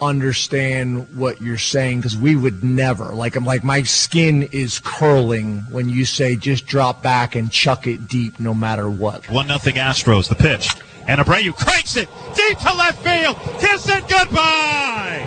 [0.00, 5.58] understand what you're saying because we would never like I'm like my skin is curling
[5.70, 9.28] when you say just drop back and chuck it deep no matter what.
[9.30, 10.28] One nothing Astros.
[10.28, 10.68] The pitch
[11.06, 13.36] and Abreu cranks it deep to left field.
[13.60, 15.26] Kiss it goodbye.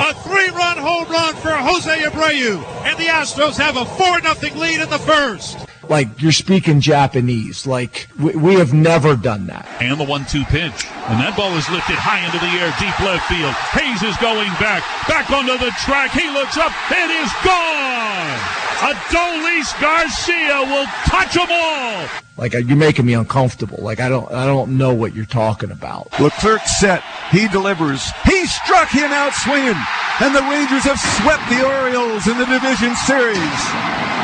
[0.00, 4.80] A three-run home run for Jose Abreu, and the Astros have a four nothing lead
[4.80, 5.58] in the first.
[5.88, 7.66] Like you're speaking Japanese.
[7.66, 9.66] Like we, we have never done that.
[9.80, 13.24] And the one-two pitch, and that ball is lifted high into the air, deep left
[13.28, 13.54] field.
[13.72, 16.12] Hays is going back, back onto the track.
[16.12, 18.68] He looks up, it is gone.
[18.78, 22.06] Adolis Garcia will touch them all.
[22.38, 23.78] Like uh, you're making me uncomfortable.
[23.82, 26.08] Like I don't I don't know what you're talking about.
[26.20, 27.02] Leclerc set.
[27.32, 28.06] He delivers.
[28.24, 29.74] He struck him out swinging.
[30.20, 33.58] And the Rangers have swept the Orioles in the division series.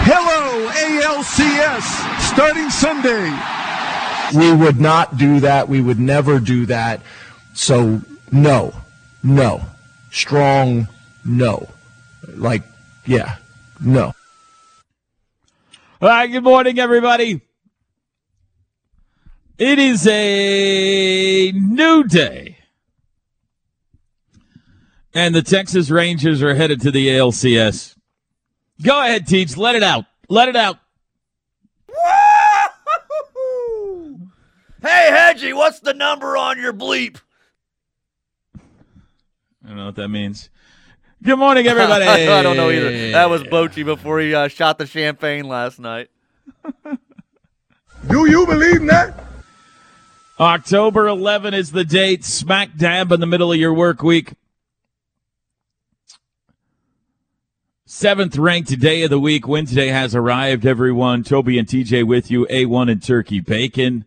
[0.07, 0.34] Hello,
[0.69, 3.31] ALCS, starting Sunday.
[4.35, 5.69] We would not do that.
[5.69, 7.01] We would never do that.
[7.55, 8.01] So
[8.33, 8.75] no,
[9.23, 9.63] no,
[10.11, 10.89] strong
[11.25, 11.69] no.
[12.35, 12.63] Like
[13.07, 13.37] yeah,
[13.81, 14.15] no.
[16.03, 17.41] All right, good morning, everybody.
[19.57, 22.59] It is a new day.
[25.15, 27.95] And the Texas Rangers are headed to the ALCS.
[28.83, 29.57] Go ahead, Teach.
[29.57, 30.07] Let it out.
[30.29, 30.79] Let it out.
[34.83, 37.19] Hey, Hedgie, what's the number on your bleep?
[38.55, 40.51] I don't know what that means.
[41.23, 42.05] Good morning, everybody.
[42.29, 43.13] I don't know either.
[43.13, 46.11] That was Bochy before he uh, shot the champagne last night.
[46.85, 49.25] Do you believe in that?
[50.39, 54.35] October 11 is the date, smack dab in the middle of your work week.
[57.97, 59.47] Seventh ranked day of the week.
[59.47, 61.23] Wednesday has arrived, everyone.
[61.23, 62.45] Toby and TJ with you.
[62.51, 64.05] A1 and Turkey Bacon.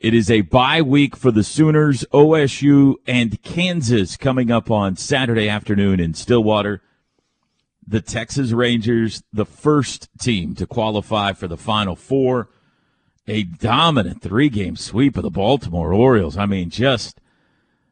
[0.00, 5.48] It is a bye week for the Sooners, OSU, and Kansas coming up on Saturday
[5.48, 6.82] afternoon in Stillwater.
[7.86, 12.48] The Texas Rangers, the first team to qualify for the Final Four.
[13.28, 16.36] A dominant three game sweep of the Baltimore Orioles.
[16.36, 17.20] I mean, just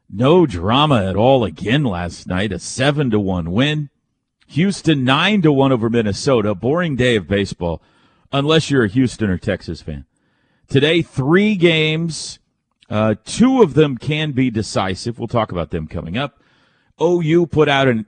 [0.09, 2.51] no drama at all again last night.
[2.51, 3.89] A seven to one win.
[4.49, 6.55] Houston nine to one over Minnesota.
[6.55, 7.81] Boring day of baseball,
[8.31, 10.05] unless you're a Houston or Texas fan.
[10.67, 12.39] Today, three games.
[12.89, 15.19] Uh, two of them can be decisive.
[15.19, 16.41] We'll talk about them coming up.
[16.99, 18.07] OU put out an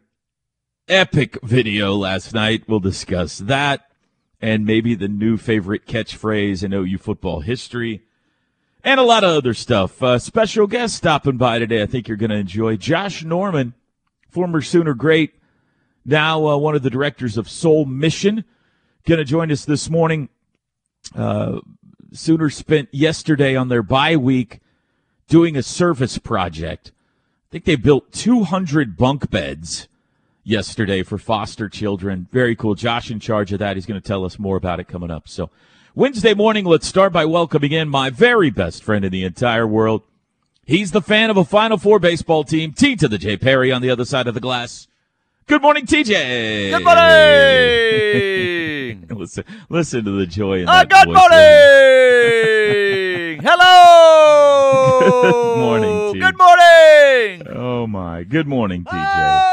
[0.88, 2.64] epic video last night.
[2.68, 3.92] We'll discuss that
[4.42, 8.02] and maybe the new favorite catchphrase in OU football history
[8.84, 10.02] and a lot of other stuff.
[10.02, 11.84] Uh, special guest stopping by today.
[11.84, 13.76] I think you're going to enjoy Josh Norman,
[14.28, 15.36] former Sooner great,
[16.06, 18.44] now uh, one of the directors of Soul Mission,
[19.06, 20.30] going to join us this morning.
[21.16, 21.60] Uh,
[22.14, 24.60] Sooners spent yesterday on their bye week
[25.28, 26.92] doing a service project.
[26.92, 29.88] I think they built 200 bunk beds
[30.44, 32.28] yesterday for foster children.
[32.32, 32.76] Very cool.
[32.76, 33.78] Josh in charge of that.
[33.78, 35.28] He's going to tell us more about it coming up.
[35.28, 35.50] So
[35.96, 40.04] Wednesday morning, let's start by welcoming in my very best friend in the entire world.
[40.66, 42.72] He's the fan of a Final Four baseball team.
[42.74, 44.88] T to the J Perry on the other side of the glass.
[45.48, 46.72] Good morning, TJ.
[46.72, 47.06] Good morning.
[49.20, 51.18] listen, listen to the joy in Uh, that good voice.
[51.18, 51.40] morning.
[53.44, 55.00] Hello.
[55.02, 56.20] Good morning, T.
[56.20, 57.48] Good morning.
[57.58, 58.24] Oh my.
[58.24, 58.94] Good morning, TJ.
[58.94, 59.48] Oh,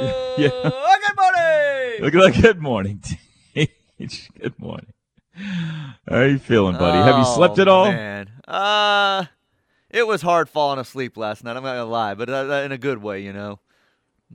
[0.38, 0.50] Yeah.
[0.50, 2.02] Good morning.
[2.02, 2.42] Look at that.
[2.42, 3.00] Good morning,
[3.54, 4.28] Teach.
[4.38, 4.92] Good morning.
[5.34, 6.98] How are you feeling, buddy?
[6.98, 7.90] Have you slept Oh, at all?
[7.90, 8.28] Man.
[8.46, 9.24] Uh,
[9.90, 11.56] it was hard falling asleep last night.
[11.56, 13.58] I'm not gonna lie, but uh, in a good way, you know.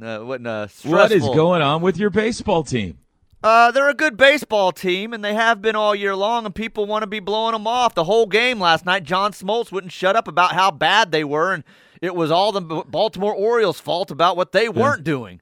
[0.01, 0.67] Uh, uh.
[0.83, 2.97] What is going on with your baseball team?
[3.43, 6.85] Uh, they're a good baseball team, and they have been all year long, and people
[6.85, 7.93] want to be blowing them off.
[7.93, 11.53] The whole game last night, John Smoltz wouldn't shut up about how bad they were,
[11.53, 11.65] and
[12.01, 15.41] it was all the Baltimore Orioles' fault about what they weren't doing.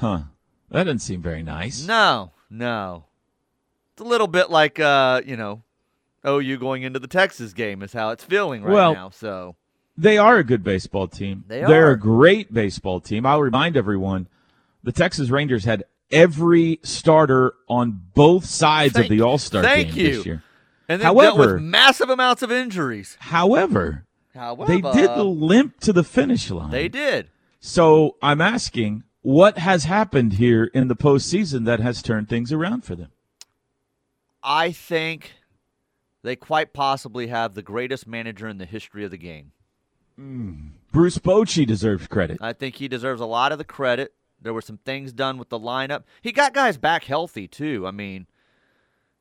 [0.00, 0.24] Huh.
[0.70, 1.86] That doesn't seem very nice.
[1.86, 3.04] No, no.
[3.92, 5.62] It's a little bit like uh, you know,
[6.26, 9.10] OU going into the Texas game is how it's feeling right Well, now.
[9.10, 9.56] So
[9.96, 11.44] They are a good baseball team.
[11.46, 11.68] They are.
[11.68, 13.24] They're a great baseball team.
[13.26, 14.26] I'll remind everyone
[14.82, 19.70] the Texas Rangers had every starter on both sides Thank- of the All Star game
[19.86, 20.16] thank you.
[20.16, 20.42] this year.
[20.88, 23.16] and they dealt However- with massive amounts of injuries.
[23.20, 24.04] However,
[24.34, 26.70] However, they did limp to the finish line.
[26.72, 27.30] They did.
[27.60, 32.84] So I'm asking, what has happened here in the postseason that has turned things around
[32.84, 33.10] for them?
[34.42, 35.32] I think
[36.22, 39.52] they quite possibly have the greatest manager in the history of the game.
[40.16, 42.38] Bruce Bochy deserves credit.
[42.40, 44.14] I think he deserves a lot of the credit.
[44.40, 46.04] There were some things done with the lineup.
[46.22, 47.86] He got guys back healthy too.
[47.86, 48.26] I mean,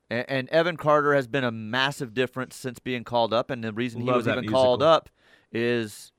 [0.09, 3.49] and, and Evan Carter has been a massive difference since being called up.
[3.49, 5.09] And the reason he was even called up
[5.51, 6.11] is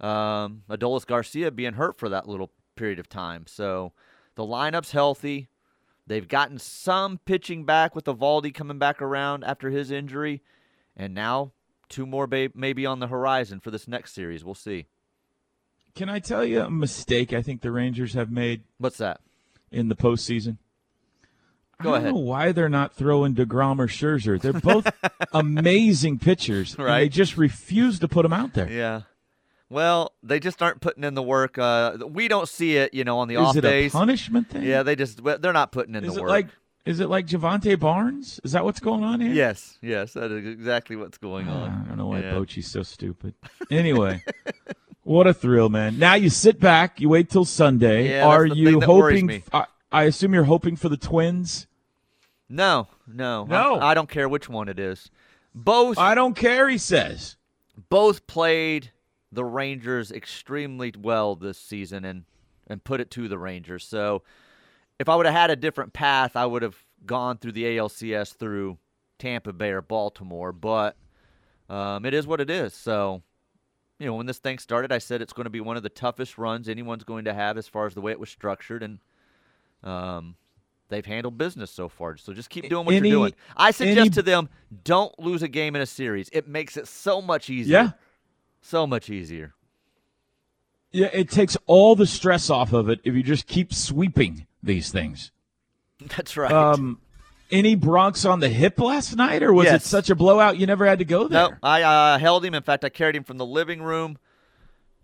[0.00, 3.44] um, Adolis Garcia being hurt for that little period of time.
[3.46, 3.92] So
[4.34, 5.48] the lineup's healthy.
[6.06, 10.42] They've gotten some pitching back with Eovaldi coming back around after his injury,
[10.96, 11.52] and now
[11.90, 14.42] two more ba- maybe on the horizon for this next series.
[14.42, 14.86] We'll see.
[15.94, 19.20] Can I tell you a mistake I think the Rangers have made What's that?
[19.70, 20.56] in the postseason?
[21.82, 22.14] Go I don't ahead.
[22.14, 24.40] know why they're not throwing Degrom or Scherzer.
[24.40, 24.86] They're both
[25.32, 28.70] amazing pitchers, and they just refuse to put them out there.
[28.70, 29.02] Yeah.
[29.70, 31.56] Well, they just aren't putting in the work.
[31.56, 33.94] Uh, we don't see it, you know, on the off it days.
[33.94, 34.62] a punishment thing?
[34.64, 36.30] Yeah, they just they're not putting in Is the it work.
[36.30, 36.48] like
[36.86, 38.40] is it like Jovantae Barnes?
[38.44, 39.32] Is that what's going on here?
[39.32, 41.82] yes, yes, that is exactly what's going Ah, on.
[41.84, 42.32] I don't know why Yeah.
[42.34, 43.34] Bochy's so stupid.
[43.70, 44.22] Anyway,
[45.02, 45.98] what a thrill, man!
[45.98, 48.08] Now you sit back, you wait till Sunday.
[48.10, 49.42] Yeah, Are you hoping?
[49.52, 51.66] I, I assume you're hoping for the Twins.
[52.48, 53.76] No, no, No.
[53.76, 55.10] I, I don't care which one it is.
[55.54, 56.68] Both I don't care.
[56.68, 57.36] He says.
[57.88, 58.90] both played
[59.32, 62.24] the Rangers extremely well this season and
[62.66, 63.84] and put it to the Rangers.
[63.84, 64.22] So
[65.00, 66.76] if I would have had a different path, I would have
[67.06, 68.76] gone through the ALCS through
[69.18, 70.52] Tampa Bay or Baltimore.
[70.52, 70.94] But
[71.70, 72.74] um, it is what it is.
[72.74, 73.22] So
[73.98, 75.88] you know, when this thing started, I said it's going to be one of the
[75.88, 78.98] toughest runs anyone's going to have as far as the way it was structured, and
[79.82, 80.36] um,
[80.88, 82.18] they've handled business so far.
[82.18, 83.34] So just keep doing what Any- you're doing.
[83.56, 84.50] I suggest any- to them,
[84.84, 86.28] don't lose a game in a series.
[86.32, 87.72] It makes it so much easier.
[87.78, 87.90] Yeah.
[88.60, 89.54] So much easier.
[90.92, 94.90] Yeah, it takes all the stress off of it if you just keep sweeping these
[94.90, 95.32] things.
[96.16, 96.52] That's right.
[96.52, 97.00] Um,
[97.50, 100.86] any Bronx on the hip last night, or was it such a blowout you never
[100.86, 101.50] had to go there?
[101.50, 102.54] no, I uh, held him.
[102.54, 104.18] In fact, I carried him from the living room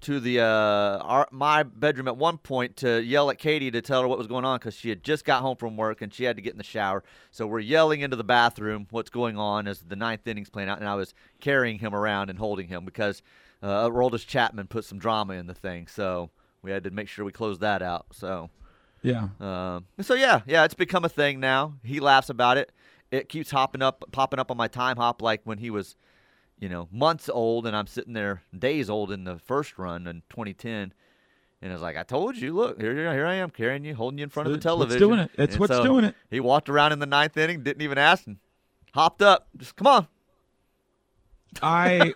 [0.02, 4.02] to the uh, our, my bedroom at one point to yell at Katie to tell
[4.02, 6.24] her what was going on because she had just got home from work and she
[6.24, 7.02] had to get in the shower.
[7.30, 10.78] So we're yelling into the bathroom what's going on as the ninth inning's playing out,
[10.78, 13.22] and I was carrying him around and holding him because
[13.62, 15.86] uh, Aroldis Chapman put some drama in the thing.
[15.86, 16.30] So
[16.62, 18.06] we had to make sure we closed that out.
[18.12, 18.50] So.
[19.06, 19.28] Yeah.
[19.40, 21.74] Um, so yeah, yeah, it's become a thing now.
[21.84, 22.72] He laughs about it.
[23.10, 25.94] It keeps hopping up, popping up on my time hop like when he was,
[26.58, 30.22] you know, months old, and I'm sitting there days old in the first run in
[30.28, 30.92] 2010.
[31.62, 34.24] And it's like I told you, look here, here I am carrying you, holding you
[34.24, 34.98] in front of the It's television.
[34.98, 35.30] doing it.
[35.38, 36.14] It's And what's so doing it.
[36.30, 38.36] He walked around in the ninth inning, didn't even ask, and
[38.92, 39.48] hopped up.
[39.56, 40.08] Just come on.
[41.62, 42.12] I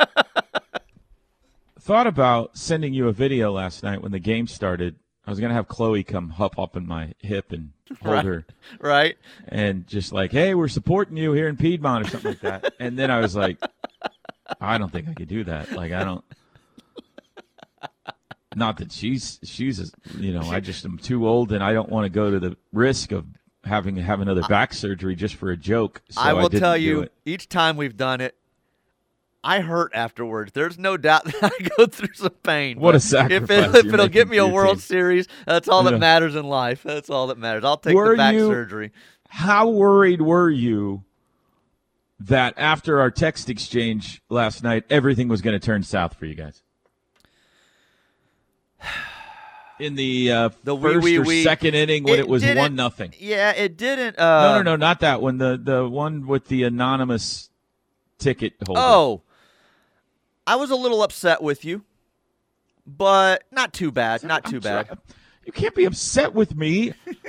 [1.80, 4.96] thought about sending you a video last night when the game started.
[5.30, 7.70] I was gonna have Chloe come hop up in my hip and
[8.02, 8.24] hold Right.
[8.24, 8.44] her
[8.80, 9.16] Right?
[9.46, 12.74] and just like, hey, we're supporting you here in Piedmont or something like that.
[12.80, 13.56] And then I was like,
[14.60, 15.70] I don't think I could do that.
[15.70, 16.24] Like, I don't.
[18.56, 21.88] Not that she's she's a- you know I just am too old and I don't
[21.88, 23.24] want to go to the risk of
[23.62, 26.02] having to have another back surgery just for a joke.
[26.10, 28.34] So I will didn't tell you, each time we've done it,
[29.42, 30.52] I hurt afterwards.
[30.52, 32.78] There's no doubt that I go through some pain.
[32.78, 34.80] What a sacrifice If, it, if it'll get me a World team.
[34.82, 35.92] Series, that's all Yeah.
[35.92, 36.82] that matters in life.
[36.82, 37.64] That's all that matters.
[37.64, 38.92] I'll take Were the back you- surgery.
[39.32, 41.04] How worried were you
[42.18, 46.34] that after our text exchange last night, everything was going to turn south for you
[46.34, 46.62] guys?
[49.78, 51.42] In the, uh, The first wee, or wee.
[51.42, 53.14] second inning when It it, was one nothing.
[53.18, 54.18] Yeah, it didn't.
[54.18, 55.38] No, Uh, no, no, not that one.
[55.38, 57.48] The the one with the anonymous
[58.18, 58.78] ticket holder.
[58.82, 59.22] Oh,
[60.50, 61.84] I was a little upset with you,
[62.84, 64.24] but not too bad.
[64.24, 64.98] Not too bad.
[65.44, 66.92] You can't be upset with me.
[67.06, 67.22] you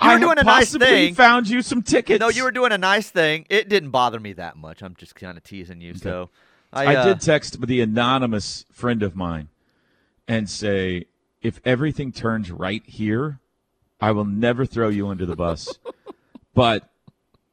[0.00, 1.14] were doing a nice possibly thing.
[1.16, 2.20] Found you some tickets.
[2.20, 3.46] No, you were doing a nice thing.
[3.50, 4.80] It didn't bother me that much.
[4.80, 5.96] I'm just kind of teasing you.
[5.96, 6.30] So
[6.72, 9.48] I, I uh, did text the anonymous friend of mine
[10.28, 11.06] and say,
[11.42, 13.40] if everything turns right here,
[14.00, 15.80] I will never throw you under the bus.
[16.54, 16.88] but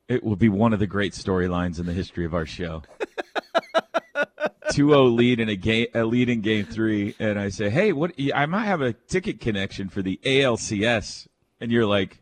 [0.08, 2.84] it will be one of the great storylines in the history of our show.
[4.72, 8.12] 2-0 lead in a game, a lead in game three, and I say, "Hey, what?
[8.34, 11.28] I might have a ticket connection for the ALCS,"
[11.60, 12.22] and you're like,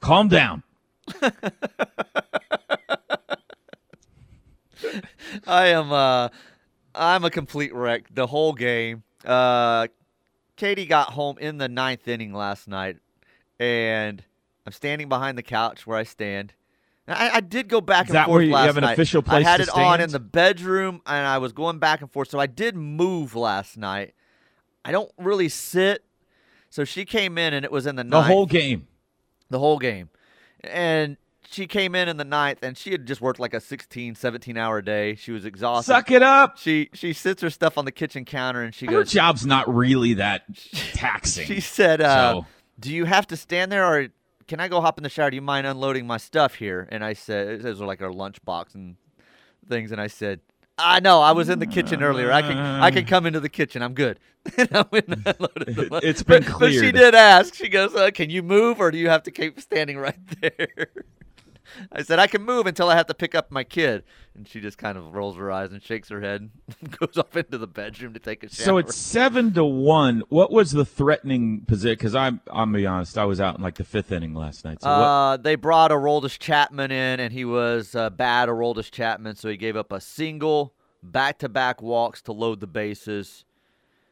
[0.00, 0.62] "Calm down."
[5.46, 6.28] I am, uh,
[6.94, 9.02] I'm a complete wreck the whole game.
[9.24, 9.88] Uh,
[10.56, 12.98] Katie got home in the ninth inning last night,
[13.58, 14.22] and
[14.66, 16.54] I'm standing behind the couch where I stand,
[17.12, 18.92] I, I did go back and that forth where you last have an night.
[18.92, 22.28] official I had it on in the bedroom, and I was going back and forth.
[22.30, 24.14] So I did move last night.
[24.84, 26.04] I don't really sit.
[26.70, 28.10] So she came in, and it was in the night.
[28.10, 28.86] The ninth whole game.
[29.48, 30.08] the whole game.
[30.62, 31.16] And
[31.50, 34.56] she came in in the ninth, and she had just worked like a 16, 17
[34.56, 35.16] hour day.
[35.16, 35.90] She was exhausted.
[35.92, 36.58] Suck it up.
[36.58, 39.10] She she sits her stuff on the kitchen counter, and she Her goes.
[39.10, 40.44] job's not really that
[40.94, 41.46] taxing.
[41.46, 42.46] She said, uh, So-
[42.78, 44.08] "Do you have to stand there, or
[44.50, 45.30] can I go hop in the shower?
[45.30, 48.74] Do you mind unloading my stuff here?" And I said, "Those are like our lunchbox
[48.74, 48.96] and
[49.68, 50.40] things." And I said,
[50.76, 51.20] "I know.
[51.22, 52.32] I was in the kitchen earlier.
[52.32, 53.80] I can I can come into the kitchen.
[53.80, 54.18] I'm good."
[54.58, 56.04] and I went and unloaded the It- lunch.
[56.04, 57.54] it's been But- But she did ask.
[57.54, 60.88] She goes, uh, "Can you move, or do you have to keep standing right there?"
[61.92, 64.04] I said, I can move until I have to pick up my kid.
[64.34, 66.50] And she just kind of rolls her eyes and shakes her head
[66.80, 68.64] and goes off into the bedroom to take a shower.
[68.64, 70.22] So it's seven to one.
[70.28, 71.96] What was the threatening position?
[71.96, 74.82] Because I'm, I'm be honest, I was out in like the fifth inning last night.
[74.82, 79.36] So what, Uh, they brought Aroldis Chapman in, and he was uh, bad Aroldis Chapman,
[79.36, 83.44] so he gave up a single, back-to-back walks to load the bases.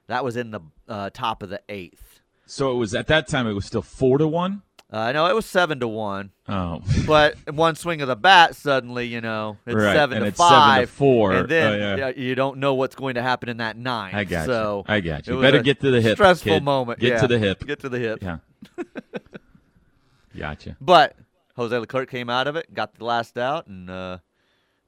[0.09, 2.21] That was in the uh, top of the eighth.
[2.47, 3.47] so it was at that time.
[3.47, 4.63] It was still four to one.
[4.91, 9.07] Uh, know it was seven to one, Oh, but one swing of the bat, suddenly,
[9.07, 11.33] you know, it's Right, seven and to it's seven to five, four.
[11.33, 12.09] and then Oh, yeah.
[12.17, 14.15] you don't know what's going to happen in that nine.
[14.15, 14.95] I got so you.
[14.95, 15.41] I got you.
[15.43, 16.17] Better get to the hip.
[16.17, 16.63] Stressful kid.
[16.63, 17.01] moment.
[17.01, 17.21] Get yeah.
[17.21, 17.67] to the hip.
[17.67, 18.23] Get to the hip.
[18.23, 18.39] Yeah.
[20.39, 20.77] gotcha.
[20.81, 21.17] But
[21.57, 24.19] Jose Leclerc came out of it, got the last out, and uh,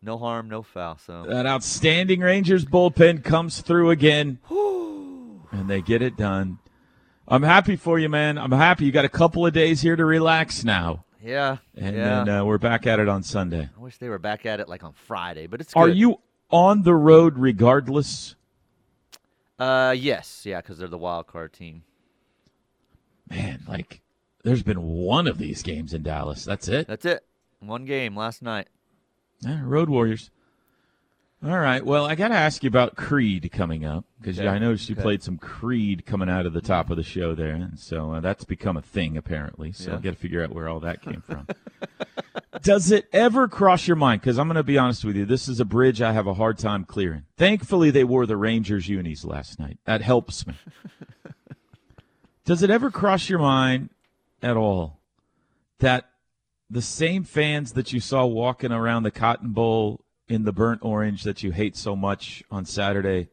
[0.00, 0.98] no harm, no foul.
[1.04, 6.58] So That outstanding Rangers bullpen comes through again, and they get it done.
[7.30, 8.38] I'm happy for you, man.
[8.38, 8.84] I'm happy.
[8.84, 12.24] You got a couple of days here to relax now, yeah, and yeah.
[12.24, 13.68] then uh, we're back at it on Sunday.
[13.74, 16.20] I wish they were back at it like on Friday, but it's Are you
[16.50, 18.34] on the road regardless?
[19.60, 21.84] Uh, yes, yeah, because they're the wild card team.
[23.28, 24.00] Man, like
[24.42, 26.44] there's been one of these games in Dallas.
[26.44, 26.88] That's it.
[26.88, 27.24] That's it.
[27.60, 28.66] One game last night.
[29.40, 30.30] Yeah, road Warriors.
[31.42, 31.84] All right.
[31.84, 34.46] Well, I got to ask you about Creed coming up because Okay.
[34.48, 35.02] I noticed you Okay.
[35.02, 38.20] played some Creed coming out of the top of the show there, and so uh,
[38.20, 39.72] that's become a thing apparently.
[39.72, 39.96] So Yeah.
[39.96, 41.46] I got to figure out where all that came from.
[42.62, 44.20] Does it ever cross your mind?
[44.20, 46.34] Because I'm going to be honest with you, this is a bridge I have a
[46.34, 47.22] hard time clearing.
[47.38, 49.78] Thankfully, they wore the Rangers unis last night.
[49.86, 50.52] That helps me.
[52.44, 53.88] Does it ever cross your mind
[54.42, 54.98] at all
[55.78, 56.10] that
[56.68, 61.24] the same fans that you saw walking around the Cotton Bowl in the burnt orange
[61.24, 63.28] that you hate so much on Saturday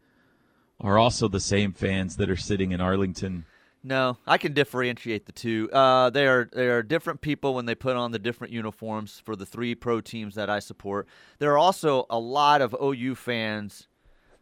[0.80, 3.46] are also the same fans that are sitting in Arlington?
[3.84, 5.70] No, I can differentiate the two.
[5.72, 9.36] Uh, they are they are different people when they put on the different uniforms for
[9.36, 11.08] the three pro teams that I support.
[11.39, 13.88] There are also a lot of OU fans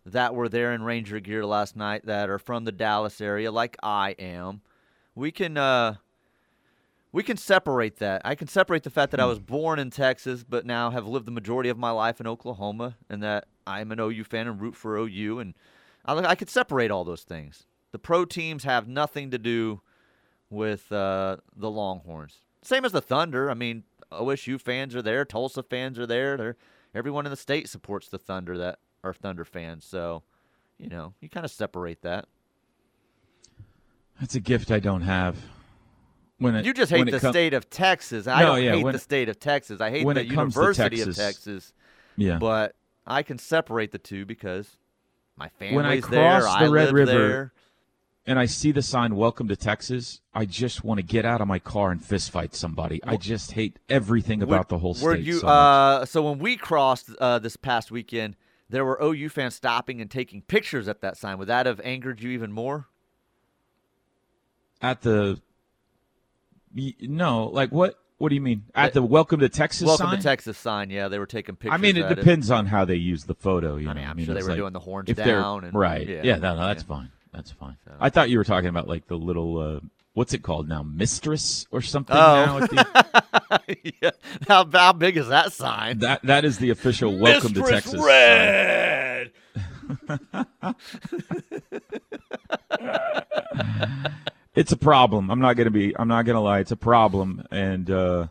[0.05, 3.75] that were there in Ranger gear last night that are from the Dallas area, like
[3.83, 4.61] I am.
[5.13, 5.95] We can uh,
[7.15, 8.21] we can separate that.
[8.25, 11.25] I can separate the fact that I was born in Texas, but now have lived
[11.25, 14.75] the majority of my life in Oklahoma, and that I'm an OU fan and root
[14.75, 15.53] for OU, and
[16.03, 17.67] I, I could separate all those things.
[17.93, 19.79] The pro teams have nothing to do
[20.49, 22.39] with uh, the Longhorns.
[22.61, 23.49] Same as the Thunder.
[23.49, 26.35] I mean, OSU fans are there, Tulsa fans are there.
[26.35, 26.57] They're,
[26.93, 29.85] everyone in the state supports the Thunder that are Thunder fans.
[29.85, 30.23] So,
[30.77, 32.25] you know, you kind of separate that.
[34.19, 35.37] That's a gift I don't have.
[36.37, 38.27] When it, You just hate it the com- state of Texas.
[38.27, 39.79] I No, don't yeah, hate the state of Texas.
[39.79, 41.73] I hate when the it University of Texas, Texas.
[42.17, 42.37] Yeah.
[42.39, 42.75] But
[43.07, 44.75] I can separate the two because
[45.37, 46.41] my family's When I there.
[46.41, 47.53] cross I the Red live River, there.
[48.25, 51.47] and I see the sign "Welcome to Texas," I just want to get out of
[51.47, 53.01] my car and fist fight somebody.
[53.05, 55.21] I just hate everything about the whole state.
[55.21, 58.35] You so uh, so when we crossed uh, this past weekend,
[58.69, 61.37] there were OU fans stopping and taking pictures at that sign.
[61.37, 62.87] Would that have angered you even more?
[64.81, 65.39] at the
[67.01, 67.99] no, like what?
[68.17, 70.17] What do you mean at the "Welcome to Texas" Welcome sign?
[70.17, 70.89] to Texas sign.
[70.89, 71.73] Yeah, they were taking pictures.
[71.73, 73.75] I mean, it depends on how they use the photo.
[73.75, 75.73] You I know, mean, I'm mean, sure they were like, doing the horns down and-
[75.73, 76.07] right.
[76.07, 76.87] yeah, Yeah, no, no, that's yeah.
[76.87, 77.11] fine.
[77.33, 77.75] That's fine.
[77.85, 79.79] So- I thought you were talking about like the little uh,
[80.13, 82.15] what's it called now, mistress or something.
[82.15, 82.45] Oh.
[82.45, 84.11] Now the, yeah.
[84.47, 85.99] How, how big is that sign?
[85.99, 89.31] that that is the official "Welcome to Mistress Texas." sign.
[94.55, 95.29] It's a problem.
[95.29, 95.97] I'm not gonna be.
[95.97, 96.59] I'm not gonna lie.
[96.59, 98.27] It's a problem, and uh,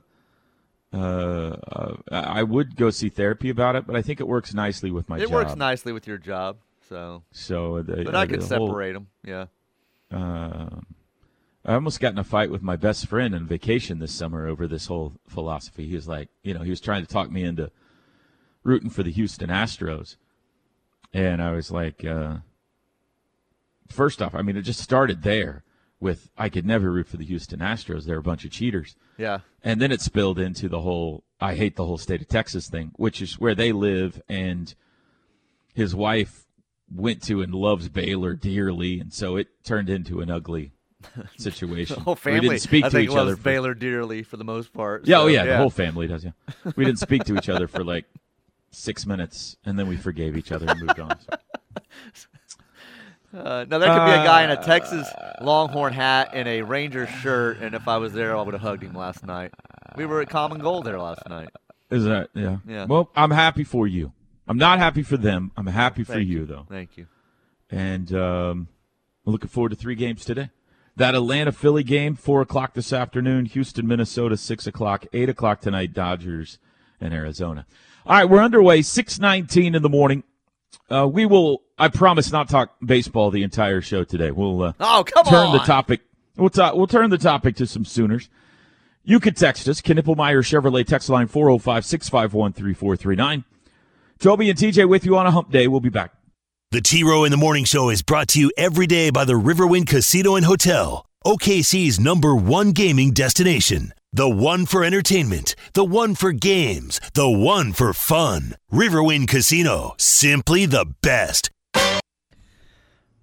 [0.93, 3.87] uh, uh, I would go see therapy about it.
[3.87, 5.33] But I think it works nicely with my It job.
[5.33, 6.57] works nicely with your job,
[6.89, 7.23] so.
[7.31, 9.09] So, the, But uh, I can the whole- separate them.
[9.23, 9.47] Yeah.
[10.11, 10.81] uh,
[11.67, 14.67] I almost got in a fight with my best friend on vacation this summer over
[14.67, 15.87] this whole philosophy.
[15.87, 17.71] He was like, you know, he was trying to talk me into
[18.65, 20.17] rooting for the Houston Astros.
[21.15, 22.37] and I was like, uh,
[23.89, 25.64] first off, I mean, it just started there
[26.01, 28.05] with I could never root for the Houston Astros.
[28.05, 28.97] They're a bunch of cheaters.
[29.17, 29.41] Yeah.
[29.63, 32.93] And then it spilled into the whole I hate the whole state of Texas thing,
[32.97, 34.75] which is where they live and
[35.75, 36.45] his wife
[36.93, 40.73] went to and loves Baylor dearly, and so it turned into an ugly
[41.37, 41.97] situation.
[41.97, 43.37] The whole we family didn't speak I to think each loves other.
[43.37, 45.07] For, Baylor dearly for the most part.
[45.07, 46.25] yeah, oh so, oh yeah, the whole family does.
[46.25, 46.31] Yeah,
[46.77, 48.07] we didn't speak to each other for like
[48.71, 51.19] six minutes, and then we forgave each other and moved on.
[51.21, 51.39] So.
[53.45, 55.07] Uh, now there could be a guy in a Texas
[55.43, 58.83] Longhorn hat and a Ranger shirt, and if I was there, I would have hugged
[58.83, 59.53] him last night.
[59.97, 61.51] We were at Common Goal there last night.
[61.91, 62.57] Is that yeah?
[62.67, 62.87] Yeah.
[62.87, 64.13] Well, I'm happy for you.
[64.49, 65.53] I'm not happy for them.
[65.57, 66.67] I'm happy for Thank you, though.
[66.69, 67.07] Thank you.
[67.71, 68.69] and um,
[69.27, 70.51] I'm looking forward to three games today.
[70.97, 73.45] That Atlanta Philly game, four o'clock this afternoon.
[73.47, 75.07] Houston, Minnesota, six o'clock.
[75.13, 75.93] Eight o'clock tonight.
[75.93, 76.59] Dodgers
[77.01, 77.67] and Arizona.
[78.07, 78.81] All right, we're underway.
[78.83, 80.25] Six nineteen in the morning.
[80.91, 81.63] Uh, we will.
[81.79, 84.31] I promise not talk baseball the entire show today.
[84.31, 85.53] We'll uh, Oh come turn on!
[85.53, 86.01] the topic.
[86.37, 88.29] We'll, ta- we'll turn the topic to some Sooners.
[89.05, 93.45] You could text us, Knippelmeyer Chevrolet text line 405 651 3439.
[94.19, 95.67] Toby and TJ with you on a hump day.
[95.69, 96.13] We'll be back.
[96.71, 99.35] The T Row in the Morning Show is brought to you every day by the
[99.35, 103.93] Riverwind Casino and Hotel, OKC's number one gaming destination.
[104.15, 108.55] The one for entertainment, the one for games, the one for fun.
[108.73, 111.51] Riverwind Casino, simply the best.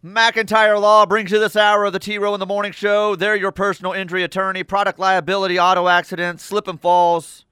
[0.03, 3.15] McIntyre Law brings you this hour of the T Row in the Morning Show.
[3.15, 7.45] They're your personal injury attorney, product liability, auto accidents, slip and falls,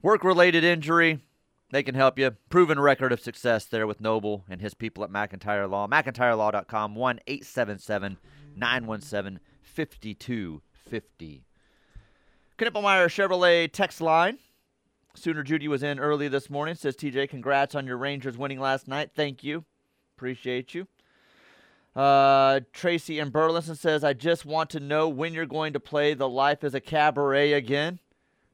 [0.00, 1.18] work related injury.
[1.72, 2.36] They can help you.
[2.50, 5.88] Proven record of success there with Noble and his people at McIntyre Law.
[5.88, 8.16] McIntyreLaw.com, 1 877
[8.54, 11.49] 917 5250.
[12.60, 14.38] Knippelmeyer Chevrolet text line.
[15.14, 16.74] Sooner Judy was in early this morning.
[16.74, 19.12] Says TJ, congrats on your Rangers winning last night.
[19.16, 19.64] Thank you.
[20.16, 20.86] Appreciate you.
[21.96, 26.12] Uh, Tracy in Burleson says, I just want to know when you're going to play
[26.12, 27.98] The Life as a Cabaret again.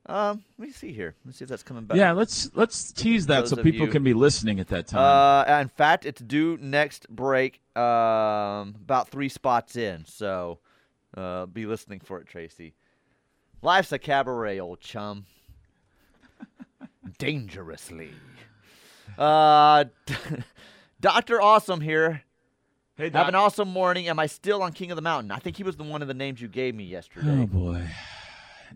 [0.07, 1.17] Um, let me see here.
[1.25, 1.97] Let's see if that's coming back.
[1.97, 5.49] Yeah, let's let's tease that Those so people you- can be listening at that time.
[5.49, 10.05] Uh, in fact, it's due next break, um, about three spots in.
[10.05, 10.61] So,
[11.17, 12.75] uh, be listening for it, Tracy.
[13.63, 15.27] Life's a cabaret, old chum.
[17.19, 18.11] Dangerously.
[19.17, 19.85] Uh,
[21.01, 22.23] Doctor Awesome here.
[22.97, 24.09] hey, Have an awesome morning.
[24.09, 25.31] Am I still on King of the Mountain?
[25.31, 27.31] I think he was the one of the names you gave me yesterday.
[27.31, 27.87] Oh boy,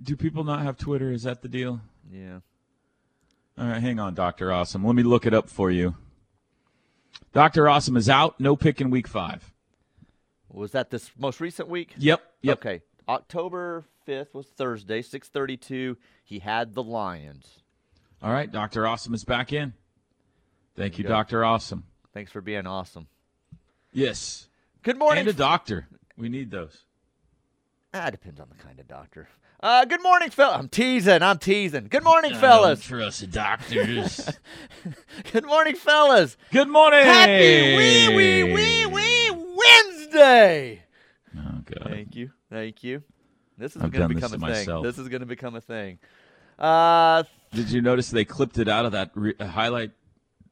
[0.02, 1.12] do people not have Twitter?
[1.12, 1.80] Is that the deal?
[2.10, 2.40] Yeah.
[3.58, 4.84] All right, hang on, Doctor Awesome.
[4.86, 5.94] Let me look it up for you.
[7.32, 8.40] Doctor Awesome is out.
[8.40, 9.52] No pick in Week Five.
[10.48, 11.94] Was that this most recent week?
[11.98, 12.22] Yep.
[12.42, 12.58] Yep.
[12.58, 12.82] Okay.
[13.08, 15.96] October 5th was Thursday, 632.
[16.24, 17.60] He had the Lions.
[18.22, 19.72] All right, Doctor Awesome is back in.
[20.76, 21.08] Thank you, you.
[21.08, 21.84] Doctor Awesome.
[22.12, 23.06] Thanks for being awesome.
[23.92, 24.48] Yes.
[24.82, 25.20] Good morning.
[25.20, 25.86] And a doctor.
[26.16, 26.84] We need those.
[27.94, 29.28] ah, depends on the kind of doctor.
[29.62, 30.58] Uh, good morning, fellas.
[30.58, 31.22] I'm teasing.
[31.22, 31.86] I'm teasing.
[31.88, 32.82] Good morning, I fellas.
[32.82, 34.28] trust doctors.
[35.32, 36.36] Good morning, fellas.
[36.50, 37.04] Good morning.
[37.04, 40.82] Happy wee wee wee wee Wednesday.
[41.36, 41.90] Oh God.
[41.90, 42.30] Thank you.
[42.50, 43.02] Thank you.
[43.60, 44.40] This is going to become a thing.
[44.40, 44.82] myself.
[44.84, 45.98] This is going to become a thing.
[46.58, 49.92] Uh, Did you notice they clipped it out of that re- uh, highlight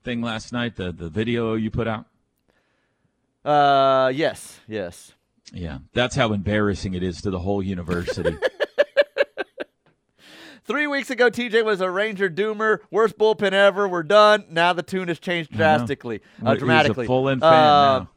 [0.05, 0.77] thing last night?
[0.77, 2.07] The the video you put out.
[3.45, 5.13] uh, yes, yes.
[5.53, 8.37] Yeah, that's how embarrassing it is to the whole university.
[10.65, 12.81] Three weeks ago, TJ was a Ranger doomer.
[12.91, 13.89] Worst bullpen ever.
[13.89, 14.45] We're done.
[14.51, 17.07] Now the tune has changed drastically, uh, dramatically.
[17.07, 18.09] a full-in fan Uh, now.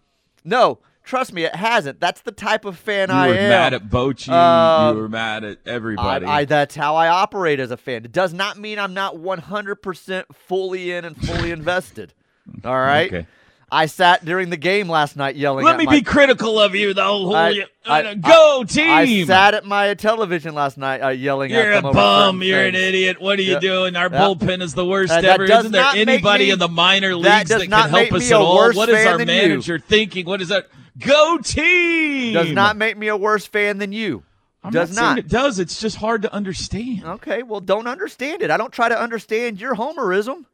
[0.43, 1.99] No, trust me, it hasn't.
[1.99, 3.33] That's the type of fan You I am.
[3.33, 4.29] You were mad at Bochy.
[4.29, 6.25] Um, you were mad at I, everybody.
[6.25, 8.05] I, that's how I operate as a fan.
[8.05, 12.13] It does not mean I'm not 100% fully in and fully invested.
[12.63, 13.11] All right.
[13.13, 13.27] Okay.
[13.73, 15.63] I sat during the game last night yelling.
[15.63, 17.33] Let me my- be critical of you, though.
[17.33, 17.65] I-.
[17.85, 19.25] I- Uh, Go I team!
[19.27, 22.43] sat at my television last night uh, yelling You're at a over bum.
[22.43, 23.19] You're an idiot.
[23.21, 23.59] What are you Yeah.
[23.59, 23.95] doing?
[23.95, 24.19] Our Yeah.
[24.19, 25.45] bullpen is the worst Uh, that ever.
[25.45, 28.71] Isn't there anybody me- in the minor leagues does that, can help us at all?
[28.73, 29.33] What is our than you.
[29.33, 30.25] manager thinking?
[30.25, 30.67] What is that?
[30.99, 32.33] Go team!
[32.33, 34.23] Does not make me a worse fan than you.
[34.63, 35.17] I'm does not, not.
[35.19, 35.57] it does.
[35.57, 37.03] It's just hard to understand.
[37.03, 38.51] Okay, well, don't understand it.
[38.51, 40.45] I don't try to understand your homerism.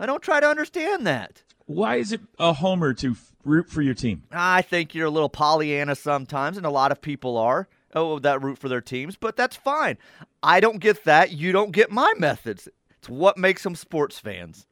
[0.00, 1.42] I don't try to understand that.
[1.66, 4.24] Why is it a homer to root for your team?
[4.32, 7.68] I think you're a little Pollyanna sometimes, and a lot of people are.
[7.94, 9.98] Oh, oh, that root for their teams, but that's fine.
[10.42, 11.32] I don't get that.
[11.32, 12.68] You don't get my methods.
[12.98, 14.66] It's what makes them sports fans.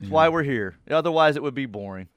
[0.00, 0.76] That's why we're here.
[0.90, 2.08] Otherwise, it would be boring.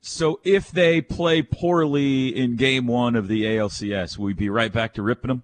[0.00, 4.94] So if they play poorly in game one of the ALCS, we'd be right back
[4.94, 5.42] to ripping them?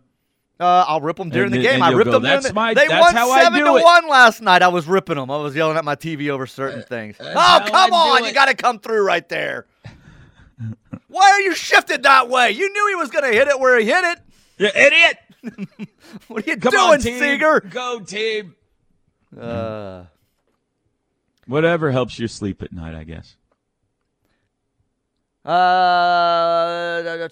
[0.61, 1.83] Uh, I'll rip them during And the game.
[1.83, 2.23] I ripped go, them.
[2.23, 3.85] during "That's the- my- they that's won seven to it.
[3.85, 4.61] one last night.
[4.63, 5.31] I was ripping them.
[5.31, 7.17] I was yelling at my TV over certain things.
[7.21, 8.25] Oh, come I on!
[8.25, 9.67] You got to come through right there.
[11.07, 12.51] Why are you shifted that way?
[12.51, 14.19] You knew he was going to hit it where he hit it.
[14.59, 15.19] You idiot!
[16.27, 17.19] What are you Come doing, on, team.
[17.19, 17.61] Seager?
[17.61, 18.55] Go team.
[19.41, 20.05] Uh,
[21.47, 23.37] Whatever helps you sleep at night, I guess.
[25.49, 27.29] Uh,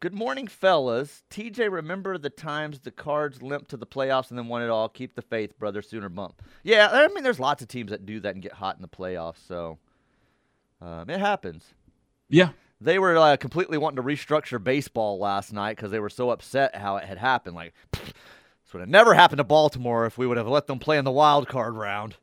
[0.00, 1.22] good morning, fellas.
[1.30, 4.88] TJ, remember the times the Cards limped to the playoffs and then won it all?
[4.88, 5.82] Keep the faith, brother.
[5.82, 6.42] Sooner bump.
[6.62, 8.88] Yeah, I mean, there's lots of teams that do that and get hot in the
[8.88, 9.78] playoffs, so
[10.80, 11.64] um, it happens.
[12.28, 12.50] Yeah.
[12.80, 16.76] They were uh, completely wanting to restructure baseball last night because they were so upset
[16.76, 17.54] how it had happened.
[17.54, 20.96] Like, this would have never happened to Baltimore if we would have let them play
[20.96, 22.16] in the wild card round.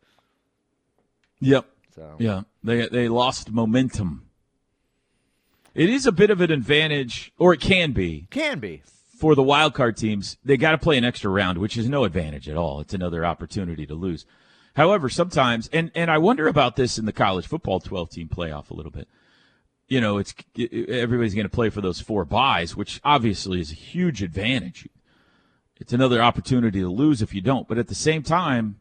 [1.41, 1.67] Yep.
[1.97, 2.41] So Yeah.
[2.63, 4.23] They they lost momentum.
[5.73, 8.81] It is a bit of an advantage, or it can be, can be.
[9.19, 10.37] for the wild card teams.
[10.43, 12.79] They got to play an extra round, which is no advantage at all.
[12.79, 14.25] It's another opportunity to lose.
[14.75, 18.69] However, sometimes, and and I wonder about this in the college football 12 team playoff
[18.69, 19.07] a little bit.
[19.87, 23.75] You know, it's everybody's going to play for those four buys, which obviously is a
[23.75, 24.87] huge advantage.
[25.79, 27.67] It's another opportunity to lose if you don't.
[27.67, 28.79] But at the same time,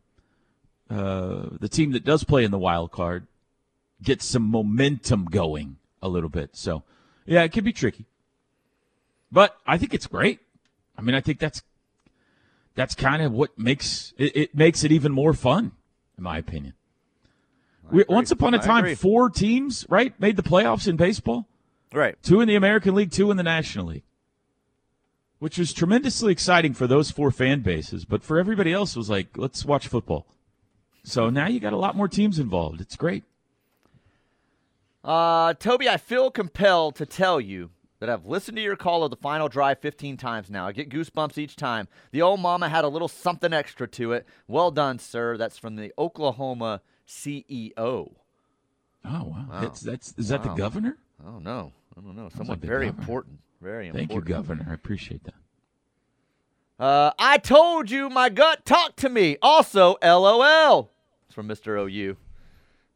[0.90, 3.26] uh, the team that does play in the wild card
[4.02, 6.50] gets some momentum going a little bit.
[6.54, 6.82] So,
[7.24, 8.06] yeah, it can be tricky.
[9.32, 10.40] But I think it's great.
[10.96, 11.62] I mean, I think that's
[12.74, 15.72] that's kind of what makes it, it makes it even more fun,
[16.16, 16.74] in my opinion.
[17.90, 21.46] We, once upon a time, four teams, right, made the playoffs in baseball.
[21.92, 22.16] Right.
[22.22, 24.02] Two in the American League, two in the National League,
[25.38, 28.04] which was tremendously exciting for those four fan bases.
[28.04, 30.26] But for everybody else, it was like, let's watch football.
[31.08, 32.80] So now you got a lot more teams involved.
[32.80, 33.22] It's great.
[35.04, 39.10] Uh, Toby, I feel compelled to tell you that I've listened to your call of
[39.10, 40.66] the final drive 15 times now.
[40.66, 41.86] I get goosebumps each time.
[42.10, 44.26] The old mama had a little something extra to it.
[44.48, 45.36] Well done, sir.
[45.36, 48.12] That's from the Oklahoma CEO.
[49.08, 50.54] Oh wow, That's, that's is that the Wow.
[50.56, 50.98] governor?
[51.24, 52.28] Oh no, I don't know.
[52.36, 53.00] Someone big very governor.
[53.00, 53.38] important.
[53.62, 54.10] Very important.
[54.10, 54.66] Thank you, governor.
[54.68, 55.34] I appreciate that.
[56.84, 59.36] Uh, I told you my gut talked to me.
[59.40, 60.90] Also, LOL.
[61.36, 61.78] From Mr.
[61.78, 62.16] OU.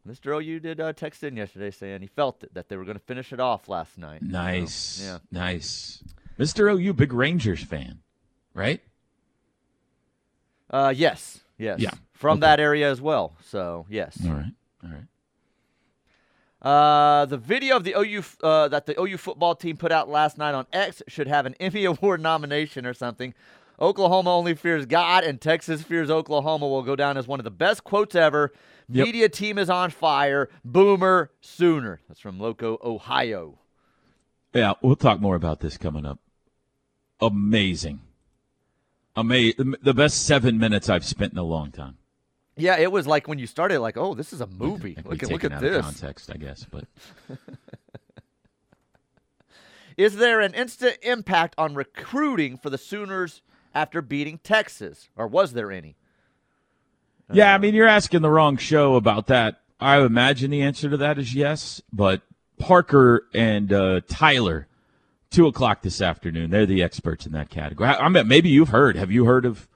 [0.08, 0.42] Mr.
[0.42, 3.04] OU did uh, text in yesterday saying he felt it, that they were going to
[3.04, 4.22] finish it off last night.
[4.22, 5.18] So, Nice, yeah.
[5.30, 6.02] nice.
[6.38, 6.72] Mr.
[6.74, 7.98] OU, big Rangers fan,
[8.54, 8.80] right?
[10.70, 11.80] Uh, yes, yes.
[11.80, 12.46] Yeah, From okay.
[12.46, 13.34] that area as well.
[13.44, 14.18] So yes.
[14.24, 15.06] All right, all right.
[16.62, 20.38] Uh, the video of the OU uh, that the OU football team put out last
[20.38, 23.34] night on X should have an Emmy Award nomination or something.
[23.80, 27.50] Oklahoma only fears God and Texas fears Oklahoma will go down as one of the
[27.50, 28.52] best quotes ever.
[28.88, 29.06] Yep.
[29.06, 30.48] Media team is on fire.
[30.64, 32.00] Boomer Sooner.
[32.08, 33.58] That's from Loco, Ohio.
[34.52, 36.18] Yeah, we'll talk more about this coming up.
[37.20, 38.00] Amazing,
[39.14, 39.74] amazing.
[39.82, 41.98] The best seven minutes I've spent in a long time.
[42.56, 44.96] Yeah, it was like when you started, like, oh, this is a movie.
[45.04, 45.84] Look at look at this.
[45.84, 46.84] context, I guess, but
[49.96, 53.42] Is there an instant impact on recruiting for the Sooners
[53.74, 55.96] after beating Texas, or was there any?
[57.32, 59.60] Yeah, I mean, you're asking the wrong show about that.
[59.80, 62.22] I imagine the answer to that is yes, but
[62.58, 64.66] Parker and uh, Tyler,
[65.30, 66.50] two o'clock this afternoon.
[66.50, 67.88] They're the experts in that category.
[67.88, 68.96] I, I mean, maybe you've heard.
[68.96, 69.68] Have you heard of?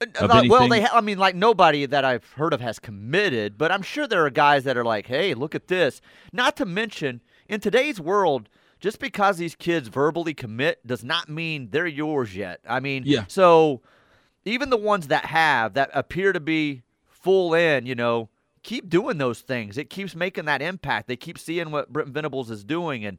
[0.00, 0.80] Of Uh, well, they.
[0.80, 4.24] Ha- I mean, like nobody that I've heard of has committed, but I'm sure there
[4.24, 6.00] are guys that are like, "Hey, look at this."
[6.32, 8.48] Not to mention, in today's world,
[8.80, 12.60] just because these kids verbally commit does not mean they're yours yet.
[12.68, 13.24] I mean, Yeah.
[13.28, 13.82] So
[14.44, 18.28] even the ones that have that appear to be full in, you know,
[18.62, 19.78] keep doing those things.
[19.78, 21.08] It keeps making that impact.
[21.08, 23.18] They keep seeing what Brent Venables is doing, and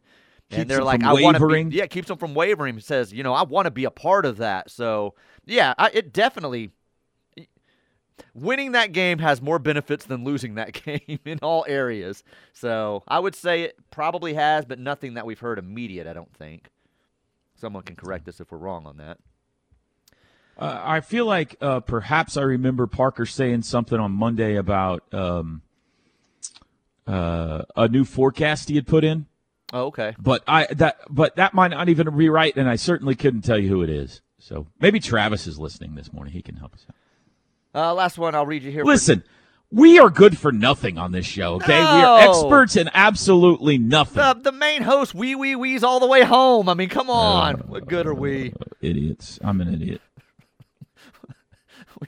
[0.52, 1.78] Keeps and they're like, I want to be.
[1.78, 2.78] Yeah, keeps them from wavering.
[2.82, 4.70] Says, you know, I want to be a part of that.
[4.70, 6.72] So yeah, I, it definitely.
[8.34, 12.24] Winning that game has more benefits than losing that game in all areas.
[12.54, 16.08] So I would say it probably has, but nothing that we've heard immediate.
[16.08, 16.70] I don't think.
[17.56, 19.18] Someone can correct us if we're wrong on that.
[20.58, 25.62] Uh, I feel like uh, perhaps I remember Parker saying something on Monday about um,
[27.08, 29.26] uh, a new forecast he had put in,
[29.74, 30.14] Oh, okay.
[30.20, 33.58] but I that but that might not even be right, and I certainly couldn't tell
[33.58, 34.22] you who it is.
[34.40, 36.34] So maybe Travis is listening this morning.
[36.34, 36.96] He can help us out.
[37.74, 38.84] Uh, last one I'll read you here.
[38.84, 39.24] Listen,
[39.72, 41.80] we are good for nothing on this show, okay?
[41.80, 44.16] We are experts in absolutely nothing.
[44.22, 46.68] the, the main host, wee wee wees all the way home.
[46.68, 47.56] I mean, come Uh, on.
[47.68, 48.54] what good are we?
[48.82, 49.40] Idiots.
[49.44, 50.02] I'm an idiot.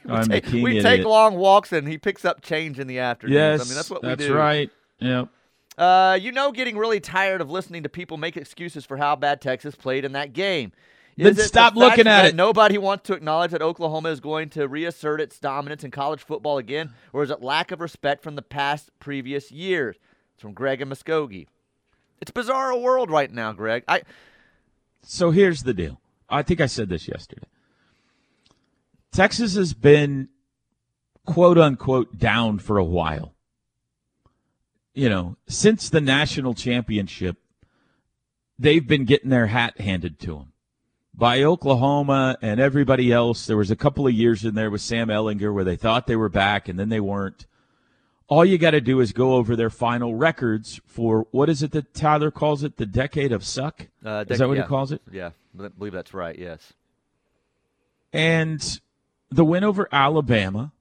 [0.06, 0.84] We, I'm take, we idiot.
[0.84, 3.36] take long walks and he picks up change in the afternoons.
[3.36, 4.34] Yes, I mean, that's what that's we do.
[4.34, 4.72] right.
[5.00, 5.28] Yep.
[5.78, 9.40] Uh, you know, getting really tired of listening to people make excuses for how bad
[9.40, 10.72] Texas played in that game.
[11.16, 12.36] Is Then it the stop looking at it.
[12.36, 16.58] Nobody wants to acknowledge that Oklahoma is going to reassert its dominance in college football
[16.58, 19.98] again, or is it lack of respect from the past previous years?
[20.34, 21.46] It's from Greg and Muskogee.
[22.20, 23.84] It's a bizarre world right now, Greg.
[23.88, 24.02] I
[25.04, 26.02] So here's the deal.
[26.30, 27.48] I think I said this yesterday.
[29.12, 30.30] Texas has been
[31.28, 33.36] quote unquote down for a while.
[34.96, 37.38] You know, since the national championship,
[38.58, 40.53] they've been getting their hat handed to them
[41.14, 43.46] by Oklahoma and everybody else.
[43.46, 46.16] There was a couple of years in there with Sam Ehlinger where they thought they
[46.16, 47.46] were back and then they weren't.
[48.28, 51.72] All you got to do is go over their final records for what is it
[51.72, 52.78] that Tyler calls it?
[52.78, 53.88] The decade of suck?
[54.04, 55.02] uh, is that what yeah, he calls it?
[55.12, 56.38] Yeah, I believe that's right.
[56.38, 56.74] Yes.
[58.12, 58.80] And
[59.30, 60.72] the win over Alabama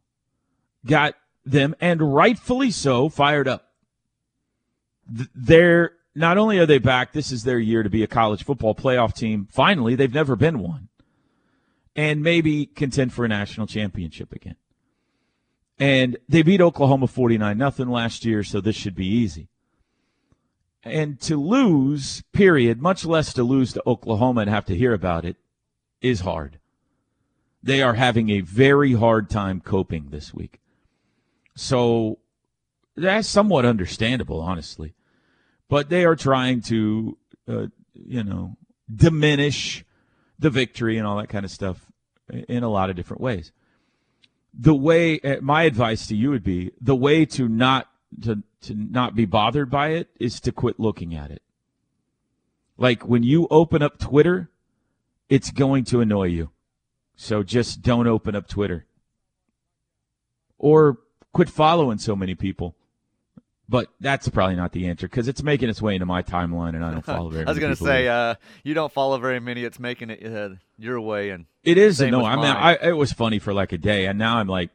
[0.87, 1.15] got
[1.45, 3.69] them, and rightfully so, fired up.
[5.15, 8.45] Th- They're not only are they back, this is their year to be a college
[8.45, 9.49] football playoff team.
[9.51, 10.89] Finally, they've never been one,
[11.97, 14.57] and maybe contend for a national championship again.
[15.79, 19.49] And they beat Oklahoma 49 nothing last year, so this should be easy.
[20.85, 25.25] And to lose, period, much less to lose to Oklahoma and have to hear about
[25.25, 25.37] it,
[26.01, 26.59] is hard
[27.63, 30.61] they are having a very hard time coping this week.
[31.55, 32.19] So
[32.97, 34.95] that's somewhat understandable, honestly.
[35.73, 37.17] But they are trying to,
[37.49, 38.59] uh, you know,
[38.95, 39.87] diminish
[40.39, 41.87] the victory and all that kind of stuff
[42.31, 43.53] in a lot of different ways.
[44.53, 47.89] The way, uh, my advice to you would be the way to not
[48.21, 51.41] to to not be bothered by it is to quit looking at it.
[52.77, 54.51] Like when you open up Twitter,
[55.31, 56.51] it's going to annoy you.
[57.17, 58.85] So just don't open up Twitter.
[60.59, 60.99] Or
[61.33, 62.77] quit following so many people.
[63.69, 66.85] But that's probably not the answer because it's making its way into my timeline and
[66.85, 69.65] I don't follow very I was going to say, uh, you don't follow very many.
[69.65, 72.25] It's making it uh, your way, and It is no.
[72.25, 72.45] I mean.
[72.45, 74.71] I, it was funny for like a day, and now I'm like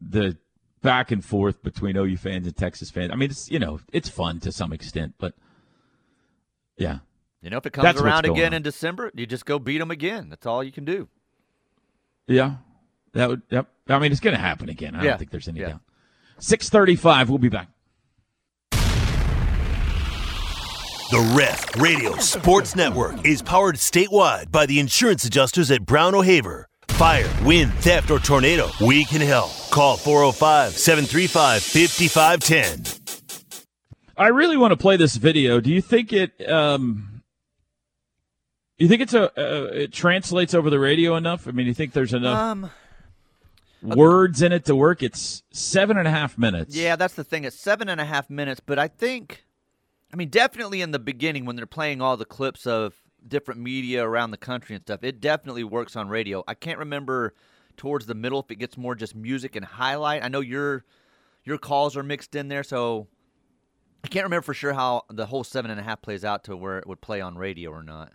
[0.00, 0.36] the
[0.82, 3.10] back and forth between OU fans and Texas fans.
[3.10, 5.34] I mean, it's you know, it's fun to some extent, but
[6.76, 6.98] yeah,
[7.40, 8.54] you know, if it comes That's around again on.
[8.54, 10.28] in December, you just go beat them again.
[10.28, 11.08] That's all you can do.
[12.28, 12.56] yeah,
[13.12, 13.42] that would.
[13.50, 13.66] Yep.
[13.88, 14.94] I mean, it's going to happen again.
[14.94, 15.10] I Yeah.
[15.10, 15.68] don't think there's any Yeah.
[15.68, 15.80] doubt.
[16.38, 17.28] Six thirty-five.
[17.28, 17.68] We'll be back.
[21.14, 26.66] The Ref Radio Sports Network is powered statewide by the insurance adjusters at Brown O'Haver.
[26.88, 29.52] Fire, wind, theft, or tornado, we can help.
[29.70, 33.28] Call 405 735 5510.
[34.16, 35.60] I really want to play this video.
[35.60, 36.32] Do you think it?
[36.50, 37.22] Um,
[38.78, 41.46] you think it's a uh, it translates over the radio enough?
[41.46, 42.70] I mean, you think there's enough Um,
[43.84, 45.00] words in it to work?
[45.00, 46.74] It's seven and a half minutes.
[46.74, 47.44] yeah, that's the thing.
[47.44, 49.43] It's seven and a half minutes, but I think,
[50.14, 52.94] I mean, definitely in the beginning when they're playing all the clips of
[53.26, 56.44] different media around the country and stuff, it definitely works on radio.
[56.46, 57.34] I can't remember
[57.76, 60.22] towards the middle if it gets more just music and highlight.
[60.22, 60.84] I know your
[61.42, 63.08] your calls are mixed in there, so
[64.04, 66.56] I can't remember for sure how the whole seven and a half plays out to
[66.56, 68.12] where it would play on radio or not.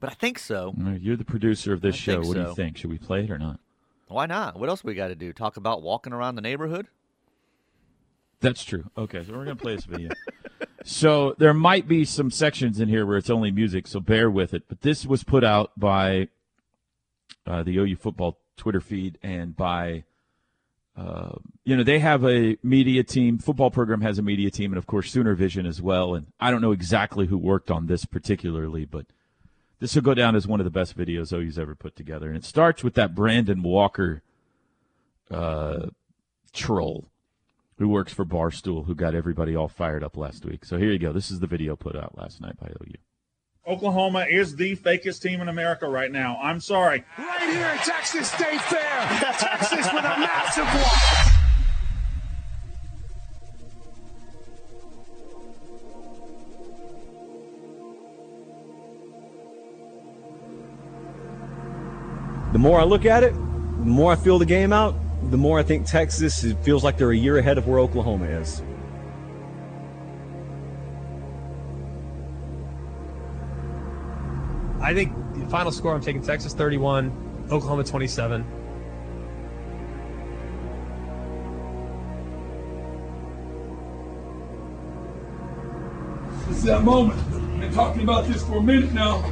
[0.00, 0.74] But I think so.
[0.98, 2.18] You're the producer of this I show.
[2.18, 2.78] What do you think?
[2.78, 3.60] Should we play it or not?
[4.08, 4.58] Why not?
[4.58, 5.32] What else we got to do?
[5.32, 6.88] Talk about walking around the neighborhood?
[8.40, 8.90] That's true.
[8.96, 10.10] Okay, so we're gonna play this video.
[10.84, 14.54] so there might be some sections in here where it's only music, so bear with
[14.54, 14.64] it.
[14.68, 16.28] But this was put out by
[17.46, 20.04] uh, the OU football Twitter feed and by
[20.96, 23.38] uh, you know they have a media team.
[23.38, 26.14] Football program has a media team, and of course Sooner Vision as well.
[26.14, 29.06] And I don't know exactly who worked on this particularly, but
[29.80, 32.28] this will go down as one of the best videos OU's ever put together.
[32.28, 34.22] And it starts with that Brandon Walker
[35.30, 35.86] uh,
[36.52, 37.06] troll
[37.78, 40.64] who works for Barstool, who got everybody all fired up last week.
[40.64, 41.12] So here you go.
[41.12, 42.94] This is the video put out last night by OU.
[43.66, 46.38] Oklahoma is the fakest team in America right now.
[46.42, 47.04] I'm sorry.
[47.18, 49.06] Right here at Texas State Fair.
[49.38, 51.34] Texas with a massive one.
[62.52, 65.58] the more I look at it, the more I feel the game out, the more
[65.58, 68.62] I think Texas it feels like they're a year ahead of where Oklahoma is.
[74.80, 78.44] I think the final score I'm taking Texas 31, Oklahoma 27.
[86.46, 87.20] This is that moment.
[87.20, 89.22] I've been talking about this for a minute now.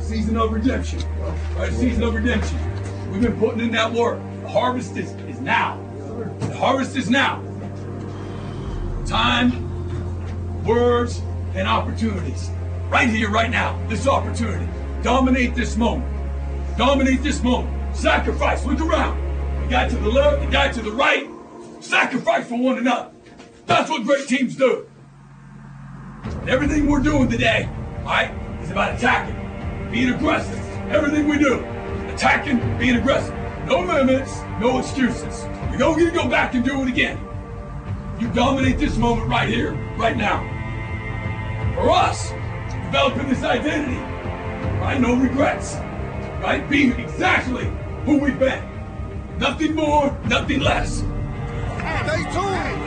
[0.00, 1.02] Season of redemption.
[1.56, 2.58] Right, season of redemption.
[3.10, 4.20] We've been putting in that work.
[4.42, 5.80] The harvest is, is now.
[6.38, 7.42] The harvest is now.
[9.06, 11.20] Time, words,
[11.54, 12.50] and opportunities.
[12.88, 13.80] Right here, right now.
[13.88, 14.68] This opportunity.
[15.02, 16.06] Dominate this moment.
[16.76, 17.96] Dominate this moment.
[17.96, 18.64] Sacrifice.
[18.64, 19.18] Look around.
[19.64, 21.28] The guy to the left, the guy to the right.
[21.80, 23.10] Sacrifice for one another.
[23.66, 24.88] That's what great teams do.
[26.24, 27.68] And everything we're doing today,
[28.00, 28.30] all right,
[28.62, 30.58] is about attacking, being aggressive.
[30.90, 31.60] Everything we do,
[32.12, 33.39] attacking, being aggressive.
[33.70, 35.44] No limits, no excuses.
[35.70, 37.20] You don't get to go back and do it again.
[38.18, 40.40] You dominate this moment right here, right now.
[41.76, 42.30] For us,
[42.86, 44.00] developing this identity,
[44.80, 45.00] right?
[45.00, 45.76] No regrets,
[46.42, 46.68] right?
[46.68, 47.70] Being exactly
[48.06, 48.64] who we've been.
[49.38, 50.96] Nothing more, nothing less.
[50.96, 52.80] Stay tuned.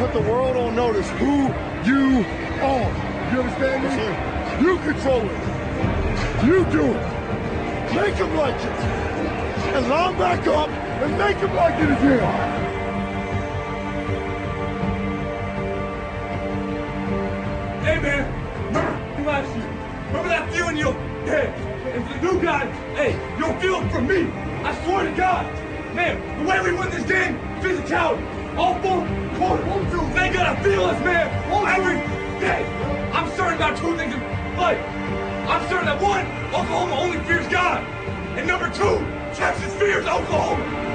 [0.00, 1.48] Put the world on notice who
[1.84, 2.24] you
[2.62, 2.90] are.
[3.30, 4.64] You understand me?
[4.64, 6.42] You control it.
[6.42, 7.94] You do it.
[7.94, 8.80] Make them like it.
[9.76, 12.18] And line back up and make them like it again.
[17.84, 18.24] Hey man,
[18.68, 19.68] remember last year?
[20.06, 20.94] Remember that feeling you'll,
[21.26, 21.52] hey,
[21.92, 24.30] and for the new guy, hey, you'll feel it from me.
[24.64, 25.44] I swear to God.
[25.94, 28.39] Man, the way we win this game, physicality.
[28.56, 28.78] Four
[29.36, 30.14] quarters.
[30.14, 31.28] They gotta feel us, man.
[31.66, 31.96] Every
[32.40, 32.64] day.
[33.12, 34.20] I'm certain about two things in
[34.56, 34.78] life.
[35.48, 37.82] I'm certain that one, Oklahoma only fears God.
[38.36, 38.98] And number two,
[39.34, 40.89] Texas fears Oklahoma.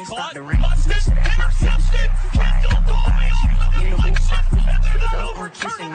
[0.00, 0.16] Middle.
[0.16, 0.34] Caught.
[0.34, 1.12] Busted.
[1.12, 2.10] Intercepted.
[2.32, 4.58] Kendel Dolby off the deflection.
[4.60, 5.92] And they're not overturning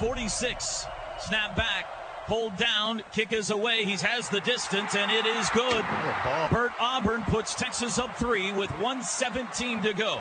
[0.00, 0.86] 46.
[1.18, 1.86] Snap back.
[2.26, 3.84] Pulled down, kick is away.
[3.84, 5.84] He has the distance, and it is good.
[6.50, 10.20] Bert Auburn puts Texas up three with 117 to go.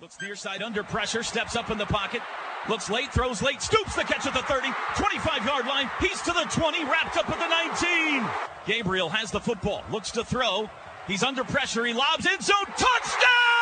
[0.00, 2.20] Looks near side under pressure, steps up in the pocket.
[2.68, 5.90] Looks late, throws late, scoops the catch at the 30, 25 yard line.
[6.00, 7.48] He's to the 20, wrapped up at the
[8.18, 8.28] 19.
[8.66, 10.68] Gabriel has the football, looks to throw.
[11.06, 13.57] He's under pressure, he lobs in zone, touchdown!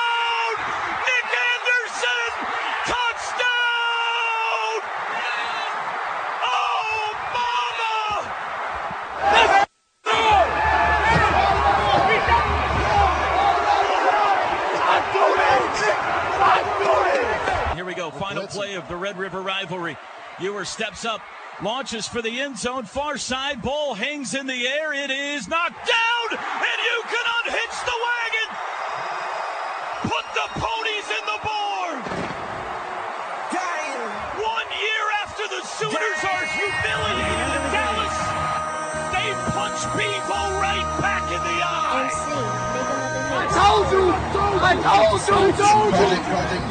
[18.10, 18.18] Go.
[18.18, 19.96] Final play of the Red River rivalry.
[20.38, 21.20] Ewers steps up,
[21.60, 23.62] launches for the end zone, far side.
[23.62, 24.92] Ball hangs in the air.
[24.92, 28.48] It is knocked down, and you can unhitch the wagon.
[30.02, 31.98] Put the ponies in the board.
[34.38, 38.16] One year after the Sooners are humiliated in Dallas,
[39.10, 42.10] they punch Bevo right back in the eye.
[43.32, 44.25] I told you!
[44.58, 45.36] I told you!
[45.52, 46.06] told you!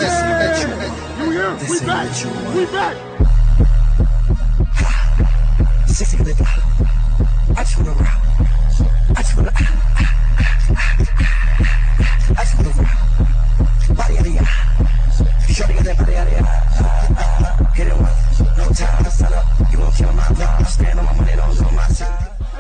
[0.02, 1.24] Yeah.
[1.24, 1.54] You here?
[1.70, 2.10] We back!
[2.56, 2.96] We back!
[5.88, 6.46] Sexy nigga.
[7.56, 8.20] I just wanna rock.
[9.10, 9.52] I just wanna.
[12.30, 12.98] I just wanna rock.
[13.96, 14.44] Body out of ya.
[15.54, 16.42] Shorty got that body out of ya.
[17.76, 18.40] Hit it once.
[18.58, 19.46] No time to set up.
[19.72, 20.68] You won't kill my vibe.
[20.68, 22.08] Stand on my money, don't know my seat.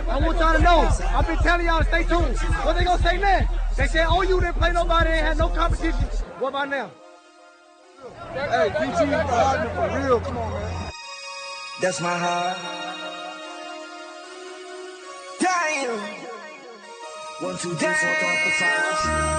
[0.08, 0.90] I want y'all to know.
[1.18, 2.38] I've been telling y'all to stay tuned.
[2.64, 3.65] What they gonna say next?
[3.78, 6.00] They said, oh, you didn't play nobody, ain't had no competition.
[6.40, 6.92] What about now?
[8.34, 10.20] Hey, PG, riding for real.
[10.22, 10.92] Come on, man.
[11.82, 12.58] That's my heart.
[15.42, 16.00] Damn.
[17.42, 19.36] One, two, three, four, five, five.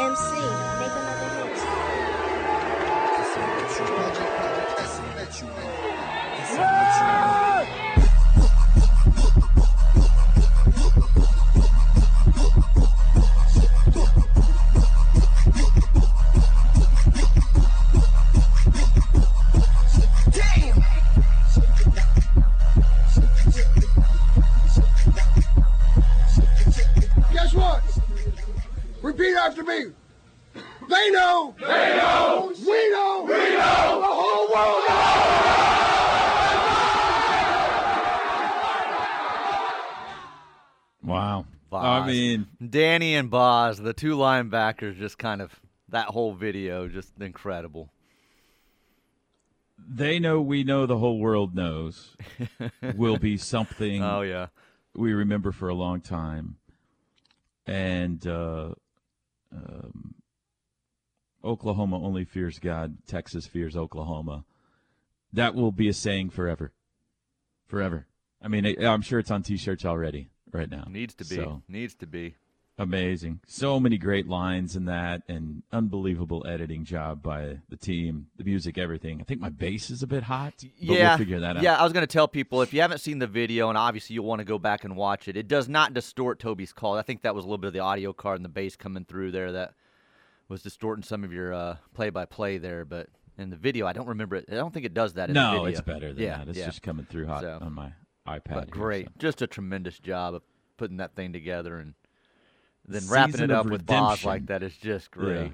[0.00, 0.61] MC,
[41.82, 42.02] Boz.
[42.02, 47.12] I mean, Danny and Boz, the two linebackers, just kind of that whole video, just
[47.20, 47.92] incredible.
[49.78, 52.16] they know we know the whole world knows
[52.94, 54.46] will be something Oh yeah,
[54.94, 56.56] we remember for a long time.
[57.66, 58.74] And uh,
[59.52, 60.14] um,
[61.44, 64.44] Oklahoma only fears God, Texas fears Oklahoma.
[65.32, 66.72] That will be a saying forever.
[67.66, 68.06] Forever.
[68.40, 70.84] I mean, I'm sure it's on t shirts already right now.
[70.88, 72.34] needs to be, So, needs to be.
[72.78, 73.40] amazing.
[73.46, 78.78] So many great lines in that, and unbelievable editing job by the team, the music,
[78.78, 79.20] everything.
[79.20, 81.62] I think my bass is a bit hot, but yeah, we'll figure that out.
[81.62, 84.14] Yeah, I was going to tell people if you haven't seen the video, and obviously
[84.14, 85.36] you'll want to go back and watch it.
[85.36, 86.96] It does not distort Toby's call.
[86.96, 89.04] I think that was a little bit of the audio card and the bass coming
[89.04, 89.74] through there that
[90.48, 92.84] was distorting some of your uh, play-by-play there.
[92.84, 94.46] But in the video, I don't remember it.
[94.50, 95.28] I don't think it does that.
[95.28, 96.48] In the No, it's better than yeah, that.
[96.48, 96.66] It's yeah.
[96.66, 97.92] just coming through hot So, on my
[98.26, 98.54] iPad.
[98.54, 99.12] But here, great, so.
[99.18, 100.42] just a tremendous job of
[100.76, 101.94] putting that thing together and
[102.86, 104.28] then Season wrapping it up with Boz redemption.
[104.28, 105.52] like that is just great.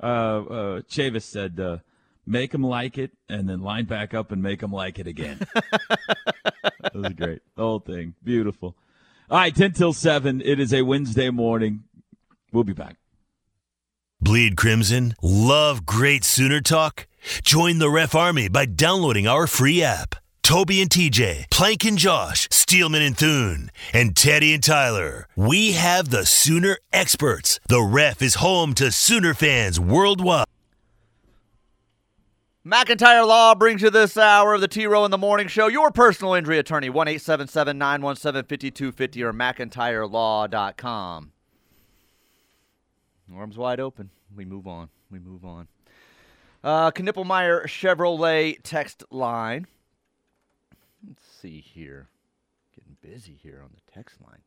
[0.00, 0.06] Yeah.
[0.06, 1.78] Uh, uh, Chavis said, uh,
[2.26, 5.40] "Make them like it, and then line back up and make them like it again."
[5.54, 7.42] that was great.
[7.56, 8.76] The whole thing, beautiful.
[9.30, 10.40] All right, ten till seven.
[10.40, 11.84] It is a Wednesday morning.
[12.52, 12.96] We'll be back.
[14.20, 15.14] Bleed Crimson?
[15.22, 17.06] Love great Sooner talk?
[17.42, 20.14] Join the Ref Army by downloading our free app.
[20.44, 25.26] Toby and TJ, Plank and Josh, Steelman and Thune, and Teddy and Tyler.
[25.34, 27.58] We have the Sooner experts.
[27.66, 30.44] The Ref is home to Sooner fans worldwide.
[32.64, 35.68] McIntyre Law brings you this hour of the T Row in the Morning Show.
[35.68, 41.32] Your personal injury attorney, 1 877 917 5250 or McIntyreLaw.com.
[43.34, 44.10] Arms wide open.
[44.36, 44.90] We move on.
[45.10, 45.68] We move on.
[46.62, 49.66] Uh, Knippelmeyer Chevrolet text line.
[51.44, 52.08] See here.
[52.74, 54.40] Getting busy here on the text line.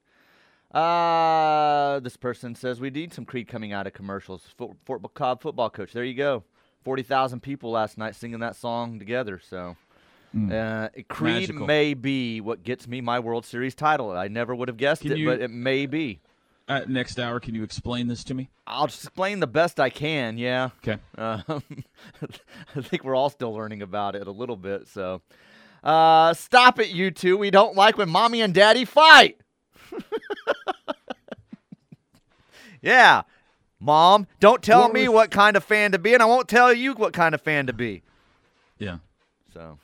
[0.74, 4.42] Uh, this person says we need some Creed coming out of commercials.
[4.58, 5.94] Fort, Fort Cobb football coach.
[5.94, 6.44] There you go.
[6.84, 9.40] Forty thousand people last night singing that song together.
[9.48, 9.76] So,
[10.52, 11.68] uh, Creed Magical.
[11.68, 14.10] may be what gets me my World Series title.
[14.12, 16.20] I never would have guessed Can it, you- but it may be.
[16.68, 18.50] Uh, next hour, can you explain this to me?
[18.66, 20.40] I'll explain the best I can.
[20.40, 20.72] Yeah.
[20.84, 20.98] Okay.
[21.16, 21.64] Um,
[22.76, 24.88] I think we're all still learning about it a little bit.
[24.88, 25.22] So,
[25.84, 27.38] uh, stop it, you two.
[27.38, 29.40] We don't like when mommy and daddy fight.
[32.82, 33.24] yeah.
[33.80, 36.48] Mom, don't tell What me was- what kind of fan to be, and I won't
[36.48, 38.02] tell you what kind of fan to be.
[38.80, 38.98] Yeah.
[39.54, 39.78] So,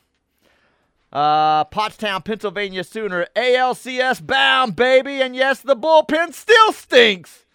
[1.11, 5.21] uh, Pottstown, Pennsylvania Sooner, ALCS bound, baby.
[5.21, 7.45] And yes, the bullpen still stinks.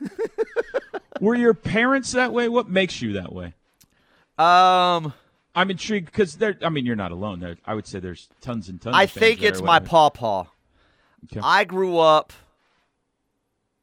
[1.20, 2.48] Were your parents that way?
[2.48, 3.54] What makes you that way?
[4.38, 5.12] Um,
[5.54, 6.56] I'm intrigued because there.
[6.62, 7.40] I mean, you're not alone.
[7.40, 8.94] There, I would say there's tons and tons.
[8.96, 10.44] I think it's my pawpaw.
[11.24, 11.40] Okay.
[11.42, 12.32] I grew up.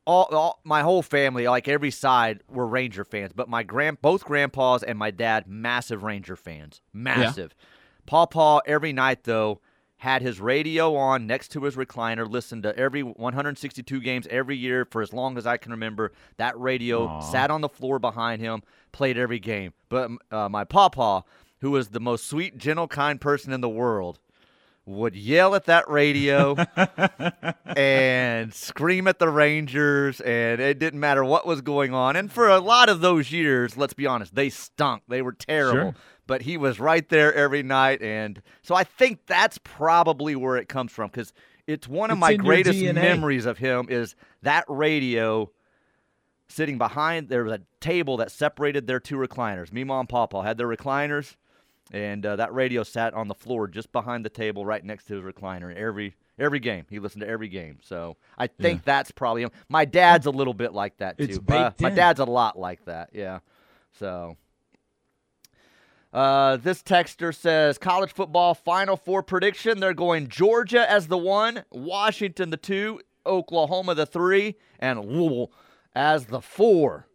[0.05, 3.33] All, all my whole family, like every side, were Ranger fans.
[3.35, 7.53] But my grand, both grandpas and my dad, massive Ranger fans, massive.
[8.05, 9.59] Pawpaw every night though
[9.97, 14.85] had his radio on next to his recliner, listened to every 162 games every year
[14.85, 16.11] for as long as I can remember.
[16.37, 17.21] That radio Aw.
[17.21, 18.61] sat on the floor behind him,
[18.91, 19.73] played every game.
[19.89, 21.23] But uh, my pawpaw,
[21.61, 24.19] who was the most sweet, gentle, kind person in the world,
[24.85, 26.55] would yell at that radio
[27.75, 32.15] and scream at the Rangers, and it didn't matter what was going on.
[32.15, 35.03] And for a lot of those years, let's be honest, they stunk.
[35.07, 35.91] They were terrible.
[35.91, 35.95] Sure.
[36.25, 40.67] But he was right there every night, and so I think that's probably where it
[40.67, 41.31] comes from because
[41.67, 45.51] it's one of It's my greatest memories of him is that radio
[46.49, 49.71] sitting behind there was a table that separated their two recliners.
[49.71, 51.35] Me, mom, and papa had their recliners,
[51.91, 55.15] and uh, that radio sat on the floor just behind the table, right next to
[55.15, 55.75] his recliner.
[55.75, 57.79] Every every game, he listened to every game.
[57.81, 59.51] So I think that's probably him.
[59.69, 61.43] My dad's a little bit like that too.
[61.47, 63.09] Uh, my dad's a lot like that.
[63.13, 63.39] Yeah.
[63.99, 64.37] So.
[66.13, 69.79] Uh, this texter says college football final four prediction.
[69.79, 75.51] They're going Georgia as the one, Washington the two, Oklahoma the three, and Louisville
[75.93, 77.07] as the four.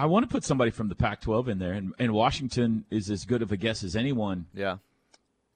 [0.00, 3.26] I want to put somebody from the Pac-12 in there, and, and Washington is as
[3.26, 4.46] good of a guess as anyone.
[4.54, 4.78] Yeah.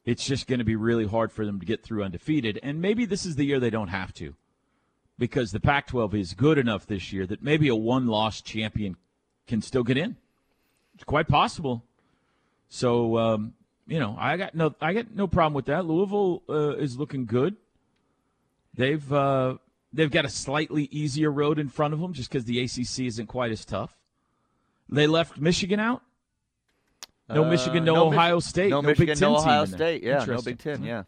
[0.04, 3.06] It's just going to be really hard for them to get through undefeated, and maybe
[3.06, 4.34] this is the year they don't have to,
[5.18, 8.96] because the Pac-12 is good enough this year that maybe a one-loss champion
[9.46, 10.16] can still get in.
[10.94, 11.82] It's quite possible.
[12.68, 13.54] So um,
[13.86, 15.86] you know, I got no, I got no problem with that.
[15.86, 17.56] Louisville uh, is looking good.
[18.74, 19.56] They've uh,
[19.92, 23.26] they've got a slightly easier road in front of them just because the ACC isn't
[23.26, 23.96] quite as tough.
[24.94, 26.02] They left Michigan out.
[27.28, 29.64] No Uh, Michigan, no, no Mich- Ohio State, no no, Big Ten no Ohio.
[29.64, 30.02] State.
[30.02, 30.84] Yeah, no Big Ten.
[30.84, 31.04] Yeah.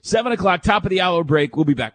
[0.00, 1.56] Seven o'clock, top of the hour break.
[1.56, 1.94] We'll be back.